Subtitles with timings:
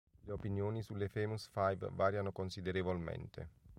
[0.23, 3.49] Le opinioni sulle Famous Five variano considerevolmente.